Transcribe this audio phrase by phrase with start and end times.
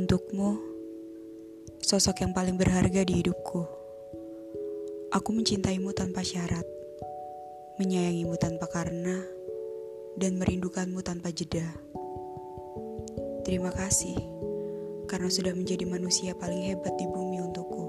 [0.00, 0.56] Untukmu,
[1.84, 3.68] sosok yang paling berharga di hidupku.
[5.12, 6.64] Aku mencintaimu tanpa syarat,
[7.76, 9.20] menyayangimu tanpa karena,
[10.16, 11.68] dan merindukanmu tanpa jeda.
[13.44, 14.16] Terima kasih
[15.04, 17.84] karena sudah menjadi manusia paling hebat di bumi untukku.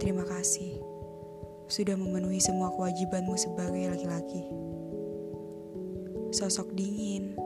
[0.00, 0.80] Terima kasih
[1.68, 4.48] sudah memenuhi semua kewajibanmu sebagai laki-laki.
[6.32, 7.36] Sosok dingin,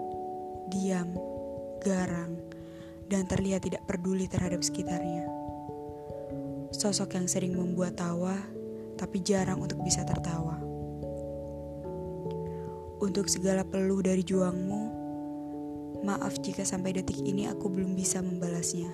[0.71, 1.19] diam,
[1.83, 2.48] garang,
[3.09, 5.25] dan terlihat tidak peduli terhadap sekitarnya.
[6.69, 8.37] Sosok yang sering membuat tawa,
[9.01, 10.61] tapi jarang untuk bisa tertawa.
[13.01, 14.83] Untuk segala peluh dari juangmu,
[16.05, 18.93] maaf jika sampai detik ini aku belum bisa membalasnya.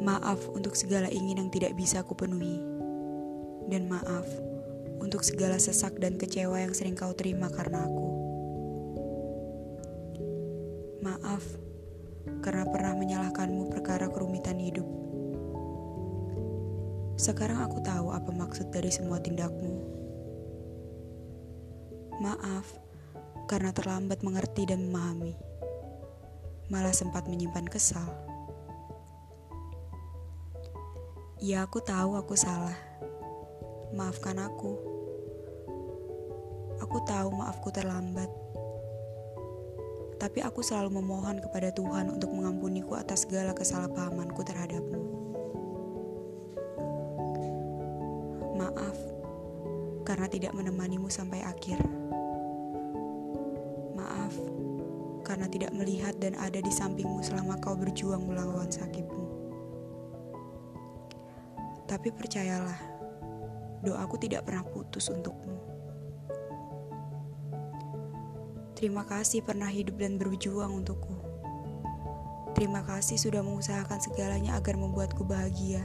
[0.00, 2.58] Maaf untuk segala ingin yang tidak bisa aku penuhi.
[3.70, 4.26] Dan maaf
[4.98, 8.19] untuk segala sesak dan kecewa yang sering kau terima karena aku.
[11.00, 11.40] Maaf
[12.44, 14.84] karena pernah menyalahkanmu perkara kerumitan hidup.
[17.16, 19.80] Sekarang aku tahu apa maksud dari semua tindakmu.
[22.20, 22.68] Maaf
[23.48, 25.32] karena terlambat mengerti dan memahami.
[26.68, 28.04] Malah sempat menyimpan kesal.
[31.40, 32.76] Ya, aku tahu aku salah.
[33.96, 34.76] Maafkan aku.
[36.84, 38.28] Aku tahu maafku terlambat
[40.20, 45.00] tapi aku selalu memohon kepada Tuhan untuk mengampuniku atas segala kesalahpahamanku terhadapmu.
[48.60, 48.98] Maaf
[50.04, 51.80] karena tidak menemanimu sampai akhir.
[53.96, 54.36] Maaf
[55.24, 59.24] karena tidak melihat dan ada di sampingmu selama kau berjuang melawan sakitmu.
[61.88, 62.76] Tapi percayalah,
[63.80, 65.79] doaku tidak pernah putus untukmu.
[68.80, 71.12] Terima kasih pernah hidup dan berjuang untukku.
[72.56, 75.84] Terima kasih sudah mengusahakan segalanya agar membuatku bahagia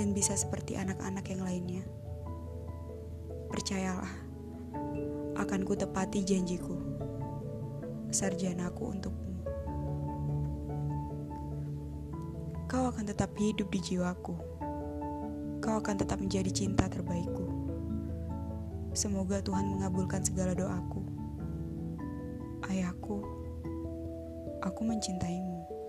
[0.00, 1.84] dan bisa seperti anak-anak yang lainnya.
[3.52, 4.08] Percayalah,
[5.36, 6.80] akan ku tepati janjiku.
[8.08, 9.32] Sarjanaku untukmu.
[12.72, 14.32] Kau akan tetap hidup di jiwaku.
[15.60, 17.44] Kau akan tetap menjadi cinta terbaikku.
[18.96, 21.13] Semoga Tuhan mengabulkan segala doaku
[22.70, 23.20] ayahku,
[24.64, 25.83] aku mencintaimu.